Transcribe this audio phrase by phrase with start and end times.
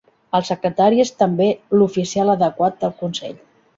[0.37, 1.49] El secretari és també
[1.81, 3.37] "l'oficial adequat" del Consell.